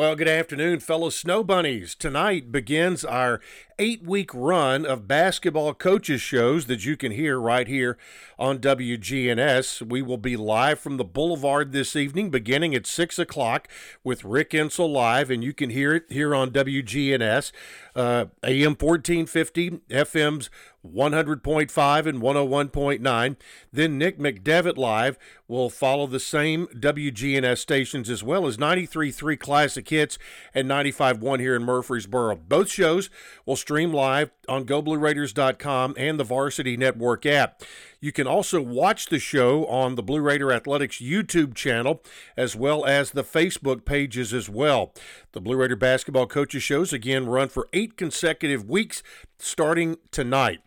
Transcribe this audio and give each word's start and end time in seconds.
Well, 0.00 0.16
good 0.16 0.28
afternoon, 0.28 0.80
fellow 0.80 1.10
snow 1.10 1.44
bunnies. 1.44 1.94
Tonight 1.94 2.50
begins 2.50 3.04
our 3.04 3.38
eight 3.80 4.02
week 4.02 4.30
run 4.34 4.84
of 4.84 5.08
basketball 5.08 5.72
coaches 5.72 6.20
shows 6.20 6.66
that 6.66 6.84
you 6.84 6.98
can 6.98 7.12
hear 7.12 7.40
right 7.40 7.66
here 7.66 7.96
on 8.38 8.58
WGNS. 8.58 9.80
We 9.88 10.02
will 10.02 10.18
be 10.18 10.36
live 10.36 10.78
from 10.78 10.98
the 10.98 11.04
Boulevard 11.04 11.72
this 11.72 11.96
evening, 11.96 12.28
beginning 12.28 12.74
at 12.74 12.86
6 12.86 13.18
o'clock 13.18 13.68
with 14.04 14.22
Rick 14.22 14.50
Insell 14.50 14.92
live, 14.92 15.30
and 15.30 15.42
you 15.42 15.54
can 15.54 15.70
hear 15.70 15.94
it 15.94 16.04
here 16.10 16.34
on 16.34 16.50
WGNS, 16.50 17.52
uh, 17.96 18.26
AM 18.44 18.76
1450, 18.76 19.80
FM's 19.88 20.50
100.5 20.86 22.06
and 22.06 22.22
101.9. 22.22 23.36
Then 23.72 23.98
Nick 23.98 24.18
McDevitt 24.18 24.78
live 24.78 25.18
will 25.46 25.68
follow 25.68 26.06
the 26.06 26.20
same 26.20 26.66
WGNS 26.68 27.58
stations 27.58 28.08
as 28.08 28.22
well 28.22 28.46
as 28.46 28.56
93.3 28.56 29.38
Classic 29.38 29.86
Hits 29.86 30.18
and 30.54 30.68
95.1 30.68 31.40
here 31.40 31.54
in 31.54 31.64
Murfreesboro. 31.64 32.36
Both 32.36 32.70
shows 32.70 33.10
will 33.44 33.56
stream 33.56 33.69
live 33.70 34.30
on 34.48 34.64
GoBlueRaiders.com 34.64 35.94
and 35.96 36.18
the 36.18 36.24
Varsity 36.24 36.76
Network 36.76 37.24
app. 37.24 37.62
You 38.00 38.10
can 38.10 38.26
also 38.26 38.60
watch 38.60 39.06
the 39.06 39.20
show 39.20 39.64
on 39.66 39.94
the 39.94 40.02
Blue 40.02 40.20
Raider 40.20 40.52
Athletics 40.52 40.98
YouTube 40.98 41.54
channel 41.54 42.02
as 42.36 42.56
well 42.56 42.84
as 42.84 43.12
the 43.12 43.22
Facebook 43.22 43.84
pages 43.84 44.34
as 44.34 44.48
well. 44.48 44.92
The 45.32 45.40
Blue 45.40 45.56
Raider 45.56 45.76
Basketball 45.76 46.26
Coaches 46.26 46.64
shows 46.64 46.92
again 46.92 47.26
run 47.26 47.48
for 47.48 47.68
eight 47.72 47.96
consecutive 47.96 48.68
weeks 48.68 49.02
starting 49.38 49.96
tonight. 50.10 50.60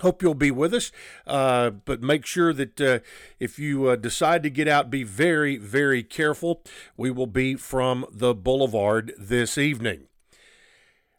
Hope 0.00 0.22
you'll 0.22 0.34
be 0.34 0.50
with 0.50 0.72
us, 0.74 0.92
uh, 1.26 1.70
but 1.70 2.02
make 2.02 2.26
sure 2.26 2.52
that 2.52 2.80
uh, 2.80 2.98
if 3.40 3.58
you 3.58 3.88
uh, 3.88 3.96
decide 3.96 4.42
to 4.42 4.50
get 4.50 4.68
out, 4.68 4.90
be 4.90 5.02
very, 5.02 5.56
very 5.56 6.02
careful. 6.02 6.62
We 6.96 7.10
will 7.10 7.26
be 7.26 7.56
from 7.56 8.04
the 8.12 8.34
Boulevard 8.34 9.14
this 9.18 9.58
evening. 9.58 10.08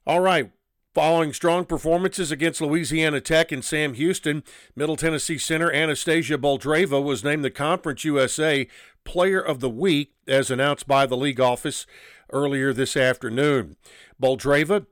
All 0.05 0.20
right, 0.22 0.52
Following 0.98 1.32
strong 1.32 1.66
performances 1.66 2.31
against 2.31 2.59
Louisiana 2.59 3.22
Tech 3.22 3.52
and 3.52 3.64
Sam 3.64 3.94
Houston, 3.94 4.42
Middle 4.76 4.95
Tennessee 4.95 5.38
center 5.38 5.72
Anastasia 5.72 6.40
Boldyreva 6.40 7.00
was 7.03 7.23
named 7.23 7.45
the 7.45 7.52
Conference 7.52 8.03
USA 8.03 8.67
Player 9.03 9.40
of 9.40 9.59
the 9.59 9.70
Week, 9.70 10.16
as 10.28 10.50
announced 10.50 10.88
by 10.88 11.06
the 11.06 11.16
league 11.16 11.40
office 11.40 11.86
earlier 12.34 12.73
this 12.73 12.98
afternoon. 12.98 13.75
Boldyreva, 14.20 14.88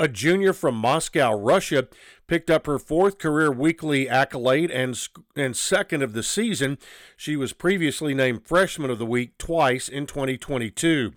a 0.00 0.08
junior 0.08 0.52
from 0.52 0.74
Moscow, 0.74 1.32
Russia, 1.32 1.86
picked 2.26 2.50
up 2.50 2.66
her 2.66 2.80
fourth 2.80 3.18
career 3.18 3.52
weekly 3.52 4.08
accolade 4.08 4.70
and, 4.70 4.98
and 5.36 5.56
second 5.56 6.02
of 6.02 6.12
the 6.12 6.24
season. 6.24 6.76
She 7.16 7.36
was 7.36 7.52
previously 7.52 8.14
named 8.14 8.46
Freshman 8.46 8.90
of 8.90 8.98
the 8.98 9.06
Week 9.06 9.38
twice 9.38 9.88
in 9.88 10.06
2022. 10.06 11.12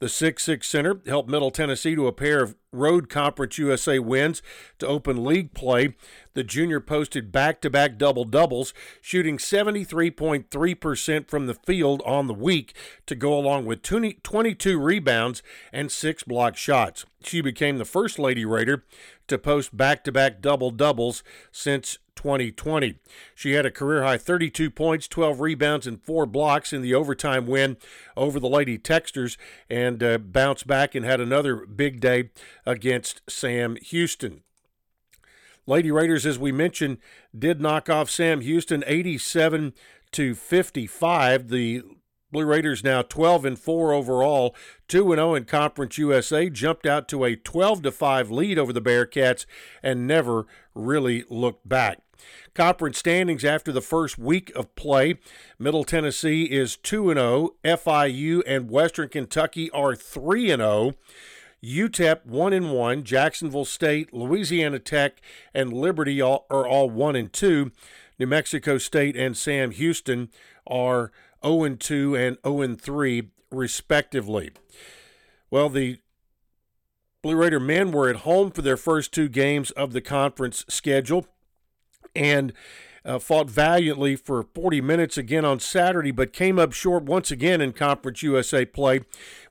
The 0.00 0.06
6'6 0.06 0.64
center 0.64 1.00
helped 1.06 1.30
Middle 1.30 1.50
Tennessee 1.50 1.94
to 1.94 2.06
a 2.06 2.12
pair 2.12 2.42
of 2.42 2.56
Road 2.74 3.08
Conference 3.08 3.56
USA 3.58 3.98
wins 3.98 4.42
to 4.78 4.86
open 4.86 5.24
league 5.24 5.54
play. 5.54 5.94
The 6.34 6.44
junior 6.44 6.80
posted 6.80 7.30
back 7.32 7.60
to 7.62 7.70
back 7.70 7.96
double 7.96 8.24
doubles, 8.24 8.74
shooting 9.00 9.38
73.3% 9.38 11.28
from 11.28 11.46
the 11.46 11.54
field 11.54 12.02
on 12.04 12.26
the 12.26 12.34
week 12.34 12.74
to 13.06 13.14
go 13.14 13.38
along 13.38 13.66
with 13.66 13.82
20, 13.82 14.14
22 14.22 14.78
rebounds 14.78 15.42
and 15.72 15.90
six 15.90 16.22
block 16.22 16.56
shots. 16.56 17.06
She 17.22 17.40
became 17.40 17.78
the 17.78 17.84
first 17.84 18.18
Lady 18.18 18.44
Raider 18.44 18.84
to 19.28 19.38
post 19.38 19.76
back 19.76 20.04
to 20.04 20.12
back 20.12 20.40
double 20.42 20.70
doubles 20.70 21.22
since 21.50 21.98
2020. 22.24 22.94
She 23.34 23.52
had 23.52 23.66
a 23.66 23.70
career 23.70 24.02
high 24.02 24.16
32 24.16 24.70
points, 24.70 25.06
12 25.08 25.42
rebounds, 25.42 25.86
and 25.86 26.02
four 26.02 26.24
blocks 26.24 26.72
in 26.72 26.80
the 26.80 26.94
overtime 26.94 27.46
win 27.46 27.76
over 28.16 28.40
the 28.40 28.48
Lady 28.48 28.78
Techsters 28.78 29.36
and 29.68 30.02
uh, 30.02 30.16
bounced 30.16 30.66
back 30.66 30.94
and 30.94 31.04
had 31.04 31.20
another 31.20 31.66
big 31.66 32.00
day 32.00 32.30
against 32.64 33.20
Sam 33.28 33.76
Houston. 33.76 34.42
Lady 35.66 35.90
Raiders, 35.90 36.24
as 36.24 36.38
we 36.38 36.50
mentioned, 36.50 36.96
did 37.38 37.60
knock 37.60 37.90
off 37.90 38.08
Sam 38.08 38.40
Houston 38.40 38.82
87 38.86 39.74
to 40.12 40.34
55. 40.34 41.48
The 41.50 41.82
Blue 42.34 42.44
Raiders 42.44 42.82
now 42.82 43.00
12 43.00 43.44
and 43.44 43.56
4 43.56 43.92
overall, 43.92 44.56
2 44.88 45.12
and 45.12 45.20
0 45.20 45.36
in 45.36 45.44
Conference 45.44 45.96
USA, 45.98 46.50
jumped 46.50 46.84
out 46.84 47.06
to 47.06 47.22
a 47.22 47.36
12 47.36 47.82
to 47.82 47.92
5 47.92 48.30
lead 48.32 48.58
over 48.58 48.72
the 48.72 48.82
Bearcats 48.82 49.46
and 49.84 50.08
never 50.08 50.44
really 50.74 51.24
looked 51.30 51.68
back. 51.68 52.00
Conference 52.52 52.98
standings 52.98 53.44
after 53.44 53.70
the 53.70 53.80
first 53.80 54.18
week 54.18 54.50
of 54.56 54.74
play. 54.74 55.20
Middle 55.60 55.84
Tennessee 55.84 56.46
is 56.46 56.76
2 56.76 57.10
and 57.10 57.18
0, 57.18 57.50
FIU 57.64 58.42
and 58.48 58.68
Western 58.68 59.08
Kentucky 59.10 59.70
are 59.70 59.94
3 59.94 60.50
and 60.50 60.60
0. 60.60 60.94
UTEP 61.62 62.26
1 62.26 62.52
and 62.52 62.72
1, 62.72 63.04
Jacksonville 63.04 63.64
State, 63.64 64.12
Louisiana 64.12 64.80
Tech 64.80 65.20
and 65.54 65.72
Liberty 65.72 66.20
are 66.20 66.40
all 66.50 66.90
1 66.90 67.14
and 67.14 67.32
2. 67.32 67.70
New 68.18 68.26
Mexico 68.26 68.76
State 68.78 69.16
and 69.16 69.36
Sam 69.36 69.70
Houston 69.70 70.30
are 70.66 71.12
0 71.44 71.76
2 71.76 72.16
and 72.16 72.38
0 72.44 72.74
3, 72.74 73.30
respectively. 73.50 74.50
Well, 75.50 75.68
the 75.68 75.98
Blue 77.22 77.36
Raider 77.36 77.60
men 77.60 77.90
were 77.90 78.08
at 78.08 78.16
home 78.16 78.50
for 78.50 78.62
their 78.62 78.76
first 78.76 79.12
two 79.12 79.28
games 79.28 79.70
of 79.72 79.92
the 79.92 80.00
conference 80.00 80.64
schedule 80.68 81.26
and 82.14 82.52
uh, 83.04 83.18
fought 83.18 83.50
valiantly 83.50 84.16
for 84.16 84.46
40 84.54 84.80
minutes 84.80 85.18
again 85.18 85.44
on 85.44 85.60
Saturday, 85.60 86.10
but 86.10 86.32
came 86.32 86.58
up 86.58 86.72
short 86.72 87.04
once 87.04 87.30
again 87.30 87.60
in 87.60 87.72
Conference 87.72 88.22
USA 88.22 88.64
play 88.64 89.00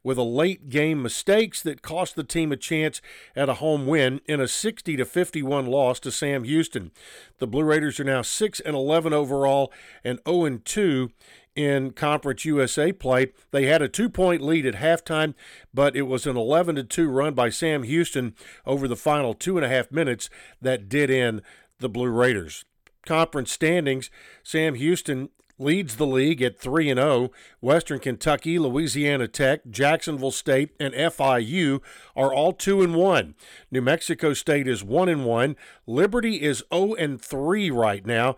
with 0.03 0.17
a 0.17 0.23
late 0.23 0.69
game 0.69 1.01
mistakes 1.01 1.61
that 1.61 1.81
cost 1.81 2.15
the 2.15 2.23
team 2.23 2.51
a 2.51 2.57
chance 2.57 2.99
at 3.35 3.49
a 3.49 3.55
home 3.55 3.85
win 3.85 4.21
in 4.25 4.41
a 4.41 4.47
60 4.47 4.95
to 4.97 5.05
51 5.05 5.67
loss 5.67 5.99
to 5.99 6.11
Sam 6.11 6.43
Houston. 6.45 6.91
The 7.37 7.47
Blue 7.47 7.63
Raiders 7.63 7.99
are 7.99 8.05
now 8.05 8.23
6 8.23 8.59
and 8.61 8.75
11 8.75 9.13
overall 9.13 9.71
and 10.03 10.19
0 10.27 10.45
and 10.45 10.65
2 10.65 11.11
in 11.55 11.91
Conference 11.91 12.45
USA 12.45 12.91
play. 12.91 13.31
They 13.51 13.65
had 13.65 13.81
a 13.81 13.89
two 13.89 14.09
point 14.09 14.41
lead 14.41 14.65
at 14.65 14.75
halftime, 14.75 15.33
but 15.73 15.95
it 15.95 16.03
was 16.03 16.25
an 16.25 16.37
11 16.37 16.87
2 16.87 17.09
run 17.09 17.33
by 17.33 17.49
Sam 17.49 17.83
Houston 17.83 18.35
over 18.65 18.87
the 18.87 18.95
final 18.95 19.33
two 19.33 19.57
and 19.57 19.65
a 19.65 19.69
half 19.69 19.91
minutes 19.91 20.29
that 20.61 20.89
did 20.89 21.09
in 21.09 21.41
the 21.79 21.89
Blue 21.89 22.09
Raiders. 22.09 22.65
Conference 23.05 23.51
standings 23.51 24.09
Sam 24.43 24.75
Houston 24.75 25.29
leads 25.59 25.95
the 25.95 26.05
league 26.05 26.41
at 26.41 26.59
3 26.59 26.89
and 26.89 26.99
0. 26.99 27.31
Western 27.61 27.99
Kentucky, 27.99 28.57
Louisiana 28.59 29.27
Tech, 29.27 29.61
Jacksonville 29.69 30.31
State, 30.31 30.71
and 30.79 30.93
FIU 30.93 31.81
are 32.15 32.33
all 32.33 32.53
2 32.53 32.81
and 32.81 32.95
1. 32.95 33.35
New 33.71 33.81
Mexico 33.81 34.33
State 34.33 34.67
is 34.67 34.83
1 34.83 35.09
and 35.09 35.25
1. 35.25 35.55
Liberty 35.85 36.41
is 36.41 36.63
0 36.73 36.95
and 36.95 37.21
3 37.21 37.71
right 37.71 38.05
now. 38.05 38.35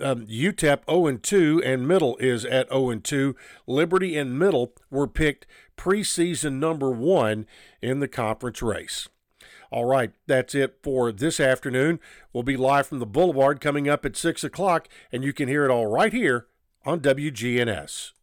Um, 0.00 0.26
UTEP 0.26 0.80
0 0.88 1.06
and 1.06 1.22
2 1.22 1.62
and 1.64 1.86
Middle 1.86 2.16
is 2.18 2.44
at 2.44 2.68
0 2.68 2.90
and 2.90 3.04
2. 3.04 3.34
Liberty 3.66 4.16
and 4.16 4.38
Middle 4.38 4.72
were 4.90 5.08
picked 5.08 5.46
preseason 5.76 6.54
number 6.54 6.90
1 6.90 7.46
in 7.82 8.00
the 8.00 8.08
conference 8.08 8.62
race. 8.62 9.08
All 9.70 9.84
right, 9.84 10.12
that's 10.26 10.54
it 10.54 10.78
for 10.82 11.12
this 11.12 11.38
afternoon. 11.38 12.00
We'll 12.32 12.42
be 12.42 12.56
live 12.56 12.86
from 12.86 13.00
the 13.00 13.06
Boulevard 13.06 13.60
coming 13.60 13.88
up 13.88 14.06
at 14.06 14.16
6 14.16 14.42
o'clock, 14.42 14.88
and 15.12 15.22
you 15.22 15.32
can 15.32 15.48
hear 15.48 15.64
it 15.64 15.70
all 15.70 15.86
right 15.86 16.12
here 16.12 16.46
on 16.86 17.00
WGNS. 17.00 18.12